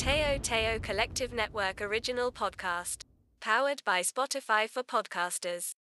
Teo 0.00 0.38
Teo 0.38 0.78
Collective 0.78 1.30
Network 1.30 1.82
original 1.82 2.32
podcast. 2.32 3.02
Powered 3.38 3.82
by 3.84 4.00
Spotify 4.00 4.66
for 4.66 4.82
podcasters. 4.82 5.74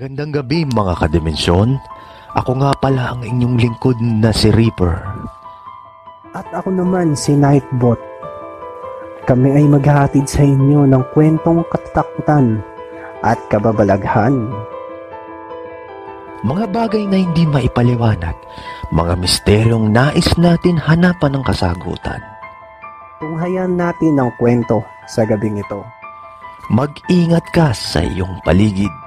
Magandang 0.00 0.32
gabi 0.32 0.64
mga 0.64 0.96
kadimensyon. 0.96 1.76
Ako 2.32 2.56
nga 2.56 2.72
pala 2.80 3.12
ang 3.12 3.20
inyong 3.20 3.60
lingkod 3.60 4.00
na 4.00 4.32
si 4.32 4.48
Reaper. 4.48 4.96
At 6.32 6.48
ako 6.56 6.72
naman 6.72 7.12
si 7.12 7.36
Nightbot. 7.36 8.00
Kami 9.28 9.60
ay 9.60 9.68
maghahatid 9.68 10.24
sa 10.24 10.40
inyo 10.40 10.88
ng 10.88 11.04
kwentong 11.12 11.68
katatakutan 11.68 12.64
at 13.20 13.36
kababalaghan. 13.52 14.48
Mga 16.48 16.64
bagay 16.72 17.04
na 17.04 17.20
hindi 17.20 17.44
maipaliwanag, 17.44 18.40
mga 18.96 19.14
misteryong 19.20 19.92
nais 19.92 20.32
natin 20.40 20.80
hanapan 20.80 21.36
ng 21.36 21.44
kasagutan. 21.44 22.24
Tunghayan 23.20 23.76
natin 23.76 24.16
ang 24.16 24.32
kwento 24.40 24.80
sa 25.04 25.28
gabing 25.28 25.60
ito. 25.60 25.84
Mag-ingat 26.72 27.44
ka 27.52 27.76
sa 27.76 28.00
iyong 28.00 28.40
paligid. 28.48 28.99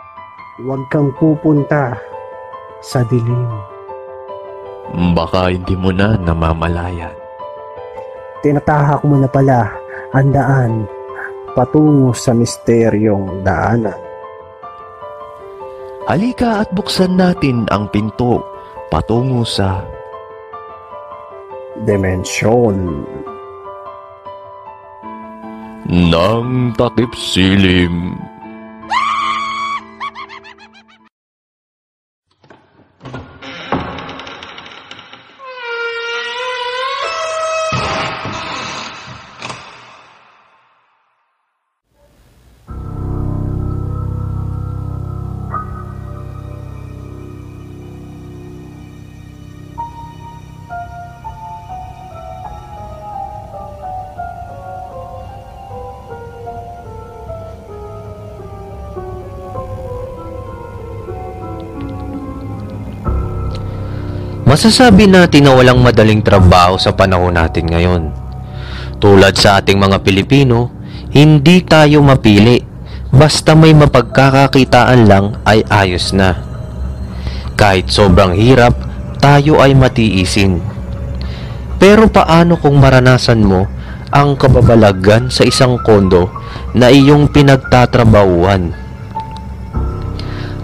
Huwag 0.62 0.86
kang 0.94 1.10
pupunta 1.18 1.98
sa 2.78 3.02
dilim. 3.10 3.50
Baka 5.18 5.50
hindi 5.50 5.74
mo 5.74 5.90
na 5.90 6.14
namamalayan. 6.14 7.10
Tinatahak 8.46 9.02
mo 9.02 9.18
na 9.18 9.26
pala 9.26 9.74
ang 10.14 10.30
daan 10.30 10.86
patungo 11.58 12.14
sa 12.14 12.38
misteryong 12.38 13.42
daanan. 13.42 13.98
Halika 16.06 16.62
at 16.62 16.70
buksan 16.78 17.18
natin 17.18 17.66
ang 17.74 17.90
pinto 17.90 18.46
patungo 18.94 19.42
sa 19.42 19.82
Dimensyon. 21.82 23.02
Nang 25.90 26.72
takip 26.78 27.12
silim. 27.18 28.23
Masasabi 64.54 65.10
natin 65.10 65.50
na 65.50 65.58
walang 65.58 65.82
madaling 65.82 66.22
trabaho 66.22 66.78
sa 66.78 66.94
panahon 66.94 67.34
natin 67.34 67.66
ngayon. 67.74 68.14
Tulad 69.02 69.34
sa 69.34 69.58
ating 69.58 69.82
mga 69.82 70.06
Pilipino, 70.06 70.70
hindi 71.10 71.66
tayo 71.66 72.06
mapili. 72.06 72.62
Basta 73.10 73.58
may 73.58 73.74
mapagkakakitaan 73.74 75.10
lang 75.10 75.42
ay 75.42 75.66
ayos 75.74 76.14
na. 76.14 76.38
Kahit 77.58 77.90
sobrang 77.90 78.38
hirap, 78.38 78.78
tayo 79.18 79.58
ay 79.58 79.74
matiisin. 79.74 80.62
Pero 81.82 82.14
paano 82.14 82.54
kung 82.62 82.78
maranasan 82.78 83.42
mo 83.42 83.66
ang 84.14 84.38
kababalagan 84.38 85.34
sa 85.34 85.50
isang 85.50 85.82
kondo 85.82 86.30
na 86.78 86.94
iyong 86.94 87.26
pinagtatrabahuan? 87.26 88.70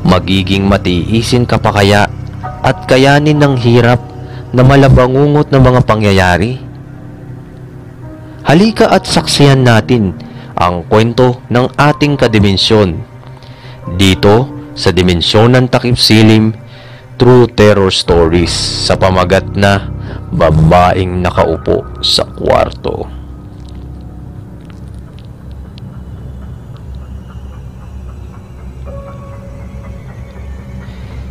Magiging 0.05 0.69
matiisin 0.69 1.49
ka 1.49 1.57
pa 1.57 1.73
kaya 1.73 2.18
at 2.63 2.87
kayanin 2.87 3.39
ng 3.39 3.55
hirap 3.59 3.99
na 4.51 4.65
malabangungot 4.65 5.51
ng 5.51 5.61
mga 5.61 5.81
pangyayari? 5.85 6.51
Halika 8.47 8.89
at 8.89 9.05
saksiyan 9.05 9.61
natin 9.61 10.17
ang 10.57 10.83
kwento 10.87 11.43
ng 11.47 11.69
ating 11.77 12.17
kadimensyon. 12.17 12.97
Dito 13.95 14.49
sa 14.73 14.89
dimensyon 14.89 15.55
ng 15.55 15.65
takip 15.69 15.99
silim, 15.99 16.55
True 17.19 17.51
Terror 17.51 17.91
Stories 17.91 18.51
sa 18.87 18.95
pamagat 18.95 19.51
na 19.53 19.91
babaeng 20.31 21.19
nakaupo 21.19 21.99
sa 21.99 22.23
kwarto. 22.23 23.18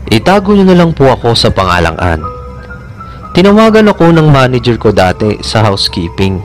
Itago 0.08 0.56
niyo 0.56 0.64
na 0.64 0.72
lang 0.72 0.96
po 0.96 1.04
ako 1.12 1.36
sa 1.36 1.52
pangalang 1.52 2.00
Ann. 2.00 2.24
Tinawagan 3.36 3.92
ako 3.92 4.08
ng 4.08 4.32
manager 4.32 4.80
ko 4.80 4.88
dati 4.88 5.36
sa 5.44 5.60
housekeeping. 5.60 6.40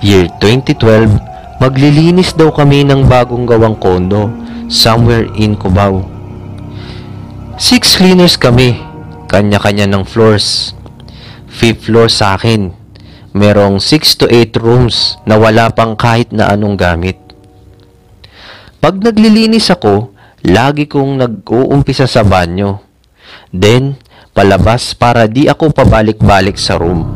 Year 0.00 0.32
2012, 0.40 1.60
maglilinis 1.60 2.32
daw 2.32 2.48
kami 2.48 2.88
ng 2.88 3.04
bagong 3.04 3.44
gawang 3.44 3.76
kondo 3.76 4.32
somewhere 4.72 5.28
in 5.36 5.60
Cubao. 5.60 6.08
Six 7.60 8.00
cleaners 8.00 8.40
kami, 8.40 8.80
kanya-kanya 9.28 9.84
ng 9.84 10.08
floors. 10.08 10.72
Fifth 11.52 11.92
floor 11.92 12.08
sa 12.08 12.40
akin. 12.40 12.72
Merong 13.36 13.76
6 13.76 14.24
to 14.24 14.26
8 14.30 14.56
rooms 14.64 15.20
na 15.28 15.36
wala 15.36 15.68
pang 15.68 16.00
kahit 16.00 16.32
na 16.32 16.48
anong 16.48 16.80
gamit. 16.80 17.20
Pag 18.80 19.04
naglilinis 19.04 19.68
ako, 19.68 20.13
lagi 20.44 20.84
kong 20.84 21.24
nag-uumpisa 21.24 22.04
sa 22.04 22.20
banyo. 22.20 22.84
Then, 23.48 23.96
palabas 24.36 24.92
para 24.92 25.24
di 25.24 25.48
ako 25.48 25.72
pabalik-balik 25.72 26.60
sa 26.60 26.76
room. 26.76 27.08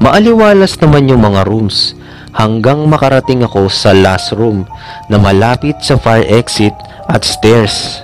Maaliwalas 0.00 0.76
naman 0.80 1.12
yung 1.12 1.20
mga 1.20 1.44
rooms 1.44 1.92
hanggang 2.32 2.84
makarating 2.88 3.44
ako 3.44 3.68
sa 3.68 3.92
last 3.92 4.32
room 4.32 4.64
na 5.12 5.20
malapit 5.20 5.76
sa 5.84 6.00
fire 6.00 6.24
exit 6.28 6.72
at 7.12 7.24
stairs. 7.24 8.00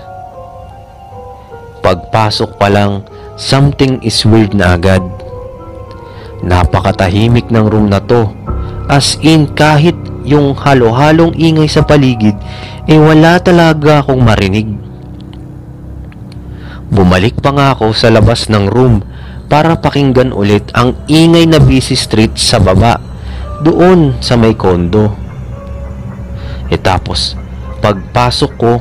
Pagpasok 1.81 2.61
pa 2.61 2.69
lang, 2.69 3.09
something 3.41 4.00
is 4.05 4.25
weird 4.29 4.53
na 4.53 4.76
agad. 4.76 5.00
Napakatahimik 6.44 7.49
ng 7.49 7.67
room 7.73 7.88
na 7.88 8.05
to. 8.05 8.29
As 8.88 9.17
in, 9.25 9.49
kahit 9.53 9.97
yung 10.27 10.55
halo-halong 10.55 11.35
ingay 11.35 11.67
sa 11.67 11.87
paligid, 11.87 12.35
eh 12.87 12.99
wala 12.99 13.39
talaga 13.39 14.03
akong 14.03 14.23
marinig. 14.23 14.69
Bumalik 16.93 17.41
pa 17.41 17.57
nga 17.57 17.67
ako 17.73 17.97
sa 17.97 18.13
labas 18.13 18.53
ng 18.53 18.69
room 18.69 19.01
para 19.49 19.81
pakinggan 19.81 20.33
ulit 20.33 20.69
ang 20.77 20.93
ingay 21.09 21.49
na 21.49 21.57
busy 21.57 21.97
street 21.97 22.37
sa 22.37 22.61
baba, 22.61 23.01
doon 23.65 24.17
sa 24.21 24.37
may 24.37 24.53
kondo. 24.53 25.13
E 26.73 26.77
tapos, 26.81 27.37
pagpasok 27.85 28.53
ko, 28.57 28.81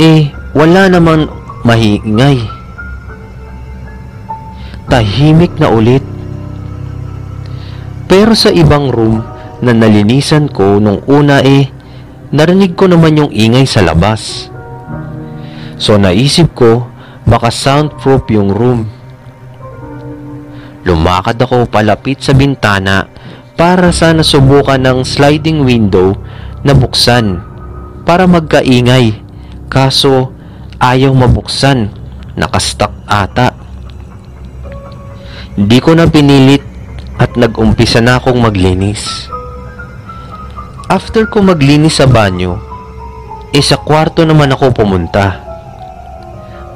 eh 0.00 0.28
wala 0.52 0.92
naman 0.92 1.26
mahingay. 1.64 2.38
Tahimik 4.86 5.56
na 5.58 5.72
ulit. 5.72 6.04
Pero 8.04 8.36
sa 8.36 8.52
ibang 8.52 8.92
room 8.92 9.33
na 9.64 9.72
nalinisan 9.72 10.52
ko 10.52 10.76
nung 10.76 11.00
una 11.08 11.40
eh, 11.40 11.72
narinig 12.30 12.76
ko 12.76 12.84
naman 12.84 13.16
yung 13.16 13.32
ingay 13.32 13.64
sa 13.64 13.80
labas. 13.80 14.52
So 15.80 15.96
naisip 15.96 16.52
ko, 16.52 16.86
baka 17.24 17.48
soundproof 17.48 18.28
yung 18.30 18.52
room. 18.52 18.86
Lumakad 20.84 21.40
ako 21.40 21.64
palapit 21.66 22.20
sa 22.20 22.36
bintana 22.36 23.08
para 23.56 23.88
sana 23.88 24.20
subukan 24.20 24.76
ng 24.76 25.00
sliding 25.00 25.64
window 25.64 26.12
na 26.60 26.76
buksan 26.76 27.40
para 28.04 28.28
magkaingay. 28.28 29.16
Kaso 29.72 30.30
ayaw 30.76 31.10
mabuksan, 31.16 31.88
nakastak 32.36 32.92
ata. 33.08 33.56
Di 35.56 35.78
ko 35.80 35.96
na 35.96 36.04
pinilit 36.10 36.62
at 37.16 37.38
nag-umpisa 37.38 38.04
na 38.04 38.20
akong 38.20 38.38
maglinis. 38.42 39.33
After 40.84 41.24
ko 41.24 41.40
maglinis 41.40 41.96
sa 41.96 42.04
banyo, 42.04 42.60
eh 43.56 43.64
sa 43.64 43.80
kwarto 43.80 44.20
naman 44.28 44.52
ako 44.52 44.84
pumunta. 44.84 45.40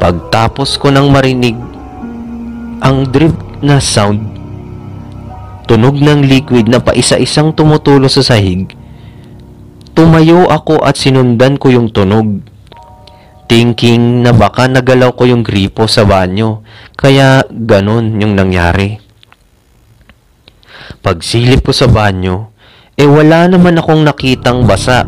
Pagtapos 0.01 0.81
ko 0.81 0.89
nang 0.89 1.13
marinig 1.13 1.53
ang 2.81 3.05
drip 3.05 3.37
na 3.61 3.77
sound, 3.77 4.25
tunog 5.69 6.01
ng 6.01 6.25
liquid 6.25 6.73
na 6.73 6.81
paisa-isang 6.81 7.53
tumutulo 7.53 8.09
sa 8.09 8.25
sahig, 8.25 8.73
tumayo 9.93 10.49
ako 10.49 10.81
at 10.81 10.97
sinundan 10.97 11.61
ko 11.61 11.69
yung 11.69 11.93
tunog. 11.93 12.41
Thinking 13.45 14.25
na 14.25 14.33
baka 14.33 14.73
nagalaw 14.73 15.13
ko 15.13 15.29
yung 15.29 15.45
gripo 15.45 15.85
sa 15.85 16.09
banyo, 16.09 16.65
kaya 16.97 17.45
ganon 17.45 18.17
yung 18.25 18.33
nangyari. 18.33 19.05
Pagsilip 21.05 21.69
ko 21.69 21.77
sa 21.77 21.93
banyo, 21.93 22.48
eh 22.99 23.07
wala 23.07 23.47
naman 23.47 23.79
akong 23.79 24.03
nakitang 24.03 24.67
basa 24.67 25.07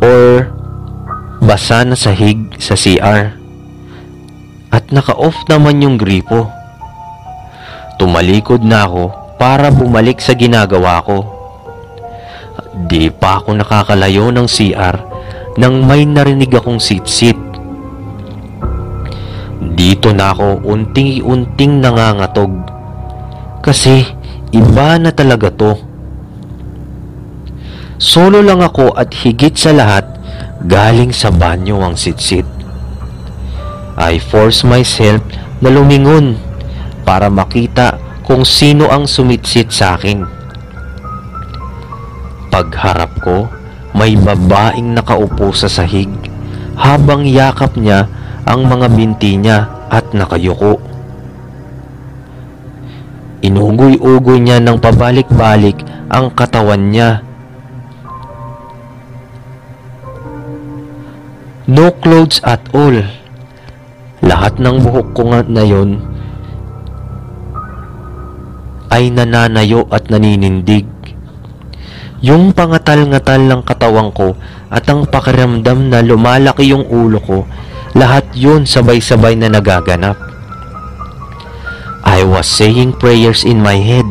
or 0.00 0.48
basa 1.44 1.84
na 1.84 1.92
sahig 1.92 2.40
sa 2.56 2.72
CR. 2.72 3.36
At 4.72 4.88
naka-off 4.88 5.36
naman 5.46 5.84
yung 5.84 6.00
gripo. 6.00 6.48
Tumalikod 8.00 8.64
na 8.64 8.88
ako 8.88 9.12
para 9.36 9.68
bumalik 9.68 10.18
sa 10.18 10.32
ginagawa 10.32 11.04
ko. 11.04 11.28
Di 12.88 13.12
pa 13.12 13.38
ako 13.38 13.52
nakakalayo 13.52 14.32
ng 14.32 14.48
CR 14.48 14.96
nang 15.60 15.84
may 15.84 16.08
narinig 16.08 16.50
akong 16.56 16.80
sit-sit. 16.80 17.36
Dito 19.76 20.10
na 20.16 20.32
ako 20.32 20.64
unting-unting 20.64 21.84
nangangatog. 21.84 22.50
Kasi 23.60 24.08
iba 24.56 24.96
na 24.96 25.12
talaga 25.12 25.52
to. 25.52 25.93
Solo 27.98 28.42
lang 28.42 28.58
ako 28.58 28.94
at 28.98 29.14
higit 29.14 29.54
sa 29.54 29.70
lahat, 29.70 30.06
galing 30.66 31.14
sa 31.14 31.30
banyo 31.30 31.78
ang 31.78 31.94
sit-sit. 31.94 32.46
I 33.94 34.18
force 34.18 34.66
myself 34.66 35.22
na 35.62 35.70
lumingon 35.70 36.34
para 37.06 37.30
makita 37.30 38.00
kung 38.26 38.42
sino 38.42 38.90
ang 38.90 39.06
sumitsit 39.06 39.70
sa 39.70 39.94
akin. 39.94 40.26
Pagharap 42.50 43.12
ko, 43.22 43.46
may 43.94 44.18
babaeng 44.18 44.98
nakaupo 44.98 45.54
sa 45.54 45.70
sahig 45.70 46.10
habang 46.74 47.22
yakap 47.22 47.78
niya 47.78 48.10
ang 48.42 48.66
mga 48.66 48.90
binti 48.90 49.38
niya 49.38 49.86
at 49.86 50.10
nakayuko. 50.10 50.82
Inugoy-ugoy 53.44 54.40
niya 54.40 54.58
ng 54.58 54.80
pabalik-balik 54.80 55.78
ang 56.08 56.32
katawan 56.32 56.90
niya. 56.90 57.20
No 61.64 61.88
clothes 61.96 62.44
at 62.44 62.60
all. 62.76 62.92
Lahat 64.20 64.60
ng 64.60 64.84
buhok 64.84 65.16
ko 65.16 65.32
nga 65.32 65.40
na 65.48 65.64
yon 65.64 65.96
ay 68.92 69.08
nananayo 69.08 69.88
at 69.88 70.12
naninindig. 70.12 70.84
Yung 72.20 72.52
pangatal-ngatal 72.52 73.48
ng 73.48 73.62
katawan 73.64 74.12
ko 74.12 74.36
at 74.68 74.84
ang 74.92 75.08
pakiramdam 75.08 75.88
na 75.88 76.04
lumalaki 76.04 76.68
yung 76.68 76.84
ulo 76.84 77.16
ko, 77.24 77.48
lahat 77.96 78.28
yun 78.36 78.68
sabay-sabay 78.68 79.32
na 79.32 79.48
nagaganap. 79.48 80.20
I 82.04 82.28
was 82.28 82.44
saying 82.44 83.00
prayers 83.00 83.40
in 83.40 83.64
my 83.64 83.80
head 83.80 84.04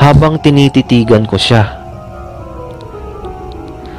habang 0.00 0.40
tinititigan 0.40 1.28
ko 1.28 1.36
siya. 1.36 1.76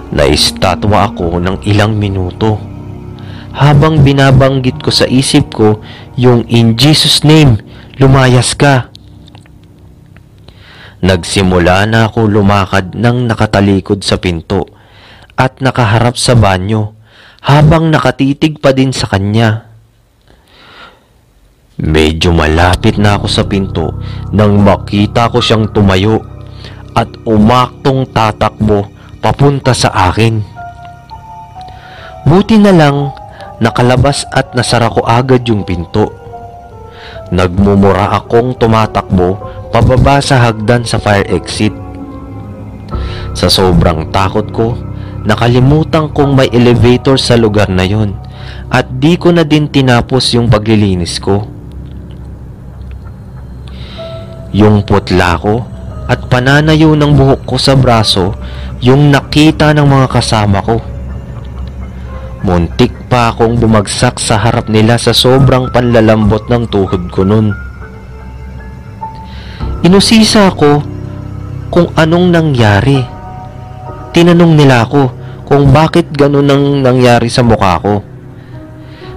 Naistatwa 0.10 1.14
ako 1.14 1.38
ng 1.38 1.62
ilang 1.70 1.94
minuto 2.02 2.71
habang 3.52 4.04
binabanggit 4.04 4.80
ko 4.80 4.92
sa 4.92 5.08
isip 5.08 5.52
ko 5.52 5.84
yung 6.16 6.48
in 6.48 6.80
Jesus 6.80 7.24
name, 7.28 7.60
lumayas 8.00 8.56
ka. 8.56 8.92
Nagsimula 11.02 11.90
na 11.90 12.08
ako 12.08 12.30
lumakad 12.30 12.94
ng 12.94 13.26
nakatalikod 13.26 14.06
sa 14.06 14.22
pinto 14.22 14.70
at 15.34 15.58
nakaharap 15.58 16.14
sa 16.14 16.38
banyo 16.38 16.94
habang 17.42 17.90
nakatitig 17.90 18.62
pa 18.62 18.70
din 18.70 18.94
sa 18.94 19.10
kanya. 19.10 19.66
Medyo 21.82 22.30
malapit 22.30 23.02
na 23.02 23.18
ako 23.18 23.26
sa 23.26 23.44
pinto 23.50 23.98
nang 24.30 24.62
makita 24.62 25.34
ko 25.34 25.42
siyang 25.42 25.74
tumayo 25.74 26.22
at 26.94 27.10
umaktong 27.26 28.06
tatakbo 28.14 28.86
papunta 29.18 29.74
sa 29.74 29.90
akin. 30.14 30.38
Buti 32.30 32.62
na 32.62 32.70
lang 32.70 33.10
nakalabas 33.62 34.26
at 34.34 34.58
nasara 34.58 34.90
ko 34.90 35.06
agad 35.06 35.46
yung 35.46 35.62
pinto. 35.62 36.10
Nagmumura 37.30 38.12
akong 38.18 38.58
tumatakbo 38.58 39.38
pababa 39.70 40.20
sa 40.20 40.42
hagdan 40.42 40.84
sa 40.84 40.98
fire 40.98 41.30
exit. 41.32 41.72
Sa 43.32 43.48
sobrang 43.48 44.12
takot 44.12 44.50
ko, 44.52 44.76
nakalimutan 45.24 46.12
kong 46.12 46.36
may 46.36 46.50
elevator 46.52 47.16
sa 47.16 47.40
lugar 47.40 47.72
na 47.72 47.88
yon 47.88 48.18
at 48.68 48.90
di 49.00 49.16
ko 49.16 49.32
na 49.32 49.48
din 49.48 49.70
tinapos 49.70 50.36
yung 50.36 50.52
paglilinis 50.52 51.22
ko. 51.24 51.48
Yung 54.52 54.84
putla 54.84 55.40
ko 55.40 55.64
at 56.12 56.28
pananayo 56.28 56.92
ng 57.00 57.16
buhok 57.16 57.48
ko 57.48 57.56
sa 57.56 57.80
braso 57.80 58.36
yung 58.84 59.14
nakita 59.14 59.72
ng 59.72 59.88
mga 59.88 60.08
kasama 60.12 60.60
ko. 60.60 60.91
Muntik 62.42 62.90
pa 63.06 63.30
akong 63.30 63.62
bumagsak 63.62 64.18
sa 64.18 64.42
harap 64.42 64.66
nila 64.66 64.98
sa 64.98 65.14
sobrang 65.14 65.70
panlalambot 65.70 66.50
ng 66.50 66.66
tuhod 66.74 67.14
ko 67.14 67.22
nun. 67.22 67.54
Inusisa 69.86 70.50
ako 70.50 70.82
kung 71.70 71.94
anong 71.94 72.34
nangyari. 72.34 73.02
Tinanong 74.12 74.54
nila 74.58 74.90
ako 74.90 75.14
kung 75.46 75.70
bakit 75.70 76.10
ganun 76.14 76.50
ang 76.50 76.82
nangyari 76.82 77.30
sa 77.30 77.46
mukha 77.46 77.78
ko. 77.78 78.02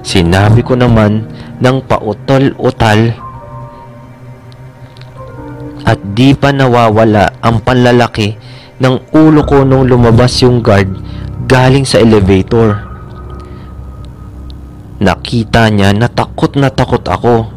Sinabi 0.04 0.61
ko 0.61 0.76
naman 0.76 1.25
ng 1.64 1.76
pautol-utal 1.88 3.16
at 5.85 6.00
di 6.12 6.33
pa 6.37 6.52
nawawala 6.52 7.40
ang 7.45 7.61
panlalaki 7.61 8.37
ng 8.81 9.16
ulo 9.16 9.45
ko 9.49 9.64
nung 9.64 9.88
lumabas 9.88 10.40
yung 10.45 10.61
guard 10.61 10.93
galing 11.49 11.88
sa 11.88 12.00
elevator. 12.00 12.93
Nakita 15.04 15.68
niya 15.68 15.92
na 15.92 16.08
takot 16.08 16.56
na 16.56 16.73
takot 16.73 17.04
ako. 17.04 17.52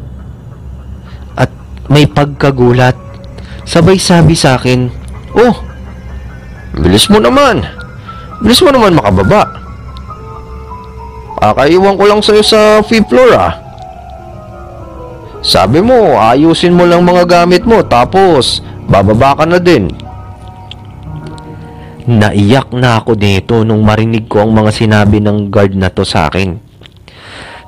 At 1.32 1.48
may 1.88 2.04
pagkagulat. 2.04 2.92
Sabay 3.64 3.96
sabi 3.96 4.36
sa 4.36 4.60
akin, 4.60 4.92
Oh, 5.32 5.56
bilis 6.76 7.08
mo 7.08 7.16
naman. 7.16 7.64
Bilis 8.44 8.60
mo 8.60 8.68
naman 8.68 9.00
makababa. 9.00 9.48
Kakaiwan 11.40 11.96
ko 11.96 12.04
lang 12.04 12.20
sa'yo 12.20 12.44
sa 12.44 12.84
fifth 12.84 13.08
floor 13.08 13.32
ah. 13.32 13.52
Sabi 15.40 15.80
mo, 15.80 16.20
ayusin 16.20 16.76
mo 16.76 16.84
lang 16.84 17.06
mga 17.06 17.24
gamit 17.24 17.64
mo 17.64 17.80
tapos 17.80 18.60
bababa 18.90 19.38
ka 19.38 19.44
na 19.48 19.56
din. 19.56 19.88
Naiyak 22.08 22.74
na 22.76 23.00
ako 23.00 23.16
dito 23.16 23.64
nung 23.64 23.84
marinig 23.84 24.28
ko 24.28 24.44
ang 24.44 24.52
mga 24.52 24.74
sinabi 24.74 25.22
ng 25.22 25.48
guard 25.48 25.72
na 25.78 25.88
to 25.88 26.04
sa 26.04 26.28
akin. 26.28 26.67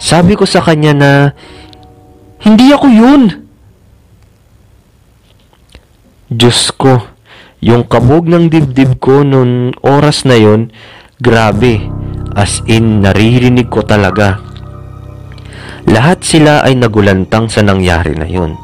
Sabi 0.00 0.33
ko 0.33 0.49
sa 0.49 0.64
kanya 0.64 0.97
na 0.97 1.11
hindi 2.40 2.73
ako 2.73 2.88
yun. 2.88 3.23
Diyos 6.33 6.73
ko, 6.73 7.04
yung 7.61 7.85
kabog 7.85 8.25
ng 8.25 8.49
dibdib 8.49 8.97
ko 8.97 9.21
noon 9.21 9.76
oras 9.85 10.25
na 10.25 10.40
yon, 10.40 10.73
grabe, 11.21 11.85
as 12.33 12.64
in 12.64 13.04
naririnig 13.04 13.69
ko 13.69 13.85
talaga. 13.85 14.40
Lahat 15.85 16.25
sila 16.25 16.64
ay 16.64 16.80
nagulantang 16.80 17.52
sa 17.52 17.61
nangyari 17.61 18.16
na 18.16 18.25
yun. 18.25 18.57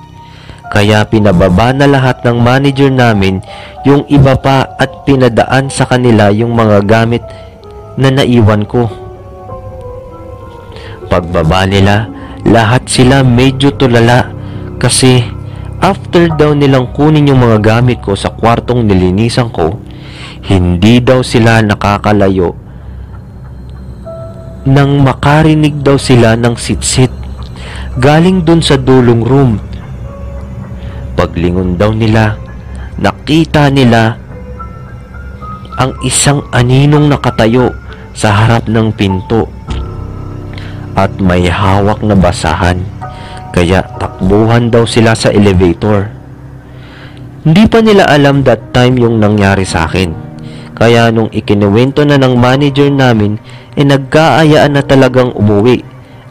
Kaya 0.73 1.05
pinababa 1.05 1.77
na 1.77 1.85
lahat 1.85 2.25
ng 2.25 2.41
manager 2.41 2.89
namin 2.89 3.45
yung 3.85 4.09
iba 4.09 4.35
pa 4.41 4.73
at 4.81 5.05
pinadaan 5.05 5.69
sa 5.69 5.85
kanila 5.85 6.33
yung 6.33 6.57
mga 6.57 6.81
gamit 6.89 7.23
na 8.01 8.09
naiwan 8.09 8.65
ko. 8.65 9.06
Pagbaba 11.17 11.65
nila, 11.65 12.13
lahat 12.45 12.93
sila 12.93 13.25
medyo 13.25 13.73
tulala 13.73 14.37
kasi 14.77 15.25
after 15.81 16.29
daw 16.29 16.53
nilang 16.53 16.93
kunin 16.93 17.33
yung 17.33 17.41
mga 17.41 17.65
gamit 17.65 18.05
ko 18.05 18.13
sa 18.13 18.37
kwartong 18.37 18.85
nilinisan 18.85 19.49
ko, 19.49 19.81
hindi 20.45 21.01
daw 21.01 21.25
sila 21.25 21.65
nakakalayo 21.65 22.53
nang 24.69 25.01
makarinig 25.01 25.81
daw 25.81 25.97
sila 25.97 26.37
ng 26.37 26.53
sitsit 26.53 27.09
galing 27.97 28.45
dun 28.45 28.61
sa 28.61 28.77
dulong 28.77 29.25
room. 29.25 29.57
Paglingon 31.17 31.81
daw 31.81 31.97
nila, 31.97 32.37
nakita 33.01 33.73
nila 33.73 34.21
ang 35.81 35.97
isang 36.05 36.45
aninong 36.53 37.09
nakatayo 37.09 37.73
sa 38.13 38.37
harap 38.37 38.69
ng 38.69 38.93
pinto 38.93 39.56
at 40.97 41.13
may 41.21 41.47
hawak 41.47 42.01
na 42.01 42.17
basahan 42.17 42.81
kaya 43.57 43.81
takbuhan 43.97 44.69
daw 44.69 44.85
sila 44.85 45.17
sa 45.17 45.33
elevator. 45.33 46.13
Hindi 47.41 47.65
pa 47.73 47.81
nila 47.81 48.05
alam 48.05 48.45
that 48.45 48.77
time 48.77 49.01
yung 49.01 49.17
nangyari 49.17 49.65
sa 49.65 49.89
akin. 49.89 50.13
Kaya 50.77 51.09
nung 51.09 51.33
ikinuwento 51.33 52.05
na 52.05 52.21
ng 52.21 52.37
manager 52.37 52.93
namin, 52.93 53.41
e 53.73 53.81
eh 53.81 53.87
nagkaayaan 53.89 54.77
na 54.77 54.85
talagang 54.85 55.33
umuwi 55.33 55.81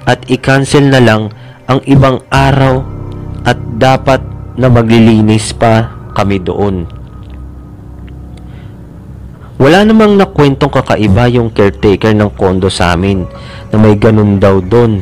at 0.06 0.22
i-cancel 0.30 0.86
na 0.86 1.02
lang 1.02 1.34
ang 1.66 1.82
ibang 1.90 2.22
araw 2.30 2.86
at 3.42 3.58
dapat 3.82 4.22
na 4.54 4.70
maglilinis 4.70 5.50
pa 5.58 5.90
kami 6.14 6.38
doon. 6.38 6.86
Wala 9.56 9.88
namang 9.88 10.20
nakwentong 10.20 10.68
kakaiba 10.68 11.32
yung 11.32 11.48
caretaker 11.48 12.12
ng 12.12 12.28
kondo 12.36 12.68
sa 12.68 12.92
amin 12.92 13.24
na 13.72 13.76
may 13.80 13.96
ganun 13.96 14.36
daw 14.36 14.60
doon. 14.60 15.00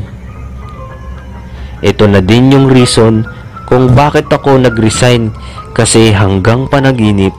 Ito 1.81 2.05
na 2.05 2.21
din 2.21 2.53
yung 2.53 2.69
reason 2.69 3.25
kung 3.65 3.97
bakit 3.97 4.29
ako 4.29 4.61
nag-resign 4.61 5.33
kasi 5.73 6.13
hanggang 6.13 6.69
panaginip 6.69 7.33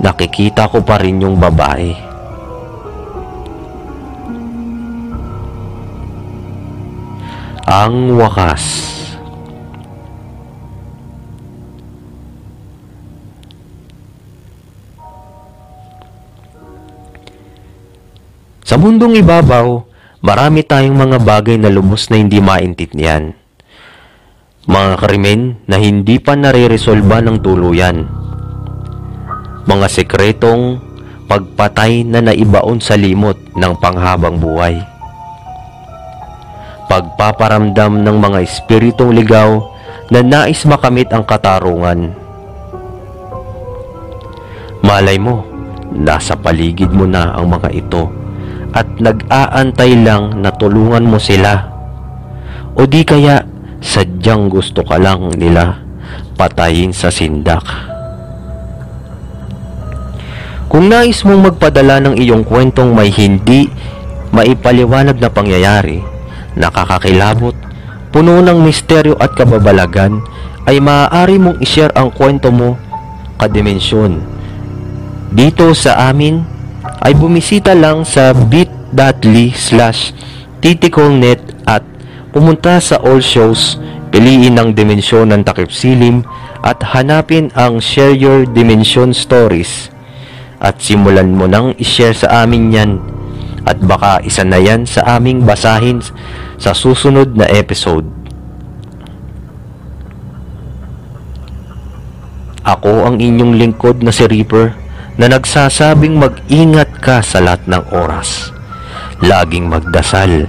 nakikita 0.00 0.64
ko 0.72 0.80
pa 0.80 0.96
rin 0.96 1.20
yung 1.20 1.36
babae. 1.36 1.92
Ang 7.68 8.16
wakas. 8.16 8.95
Sa 18.66 18.74
mundong 18.74 19.22
ibabaw, 19.22 19.86
marami 20.26 20.66
tayong 20.66 20.98
mga 20.98 21.22
bagay 21.22 21.54
na 21.54 21.70
lubos 21.70 22.10
na 22.10 22.18
hindi 22.18 22.42
maintindihan. 22.42 23.30
Mga 24.66 24.92
krimen 24.98 25.62
na 25.70 25.78
hindi 25.78 26.18
pa 26.18 26.34
nare-resolba 26.34 27.22
ng 27.22 27.38
tuluyan 27.38 28.26
mga 29.66 29.86
sekretong 29.90 30.78
pagpatay 31.26 32.06
na 32.06 32.22
naibaon 32.22 32.78
sa 32.78 32.94
limot 32.94 33.34
ng 33.58 33.72
panghabang 33.82 34.38
buhay. 34.38 34.78
Pagpaparamdam 36.86 37.98
ng 38.06 38.16
mga 38.22 38.46
espiritong 38.46 39.10
ligaw 39.10 39.58
na 40.14 40.22
nais 40.22 40.62
makamit 40.70 41.10
ang 41.10 41.26
katarungan. 41.26 42.14
Malay 44.86 45.18
mo, 45.18 45.42
nasa 45.90 46.38
paligid 46.38 46.94
mo 46.94 47.10
na 47.10 47.34
ang 47.34 47.50
mga 47.50 47.74
ito 47.74 48.06
at 48.72 48.86
nag-aantay 48.98 49.94
lang 50.00 50.42
na 50.42 50.50
tulungan 50.54 51.06
mo 51.06 51.20
sila. 51.20 51.70
O 52.76 52.84
di 52.84 53.06
kaya 53.06 53.44
sadyang 53.80 54.50
gusto 54.50 54.82
ka 54.82 54.98
lang 54.98 55.30
nila 55.38 55.80
patayin 56.36 56.92
sa 56.92 57.08
sindak. 57.08 57.64
Kung 60.66 60.90
nais 60.90 61.22
mong 61.22 61.54
magpadala 61.54 62.02
ng 62.02 62.14
iyong 62.18 62.42
kwentong 62.42 62.92
may 62.92 63.08
hindi 63.08 63.70
maipaliwanag 64.34 65.16
na 65.16 65.30
pangyayari, 65.30 66.02
nakakakilabot, 66.58 67.54
puno 68.10 68.42
ng 68.42 68.60
misteryo 68.60 69.14
at 69.16 69.32
kababalagan, 69.38 70.20
ay 70.66 70.82
maaari 70.82 71.38
mong 71.38 71.62
ishare 71.62 71.94
ang 71.94 72.10
kwento 72.10 72.50
mo 72.50 72.74
kadimensyon. 73.38 74.18
Dito 75.30 75.70
sa 75.72 76.10
amin 76.10 76.55
ay 77.04 77.12
bumisita 77.12 77.76
lang 77.76 78.06
sa 78.06 78.32
bit.ly 78.32 79.52
slash 79.52 80.16
titicolnet 80.64 81.40
at 81.68 81.84
pumunta 82.32 82.80
sa 82.80 82.96
all 83.04 83.20
shows, 83.20 83.76
piliin 84.08 84.56
ang 84.56 84.72
dimensyon 84.72 85.28
ng 85.32 85.42
takip 85.44 85.68
silim 85.68 86.24
at 86.64 86.80
hanapin 86.96 87.52
ang 87.52 87.78
Share 87.78 88.16
Your 88.16 88.48
Dimension 88.48 89.12
Stories. 89.12 89.92
At 90.56 90.80
simulan 90.80 91.36
mo 91.36 91.44
nang 91.44 91.76
ishare 91.76 92.16
sa 92.16 92.42
amin 92.42 92.72
yan. 92.72 92.92
At 93.68 93.76
baka 93.82 94.24
isa 94.24 94.46
na 94.46 94.56
yan 94.56 94.88
sa 94.88 95.20
aming 95.20 95.44
basahin 95.44 96.00
sa 96.56 96.72
susunod 96.72 97.36
na 97.36 97.44
episode. 97.50 98.08
Ako 102.66 103.06
ang 103.06 103.22
inyong 103.22 103.54
lingkod 103.54 104.02
na 104.02 104.10
si 104.10 104.26
Reaper 104.26 104.85
na 105.16 105.32
nagsasabing 105.32 106.20
mag-ingat 106.20 106.92
ka 107.00 107.24
sa 107.24 107.40
lahat 107.40 107.64
ng 107.64 107.84
oras. 107.92 108.52
Laging 109.24 109.72
magdasal. 109.72 110.44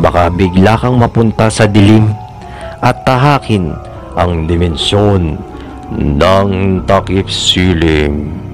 Baka 0.00 0.32
bigla 0.32 0.80
kang 0.80 0.96
mapunta 0.96 1.52
sa 1.52 1.68
dilim 1.68 2.08
at 2.80 3.04
tahakin 3.04 3.76
ang 4.16 4.48
dimensyon 4.48 5.36
ng 5.92 6.50
takip 6.88 7.28
silim. 7.28 8.47